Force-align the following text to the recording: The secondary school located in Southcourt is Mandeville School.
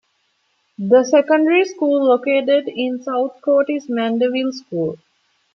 The 0.79 1.03
secondary 1.03 1.63
school 1.63 2.03
located 2.05 2.67
in 2.67 3.03
Southcourt 3.03 3.69
is 3.69 3.87
Mandeville 3.87 4.51
School. 4.51 4.97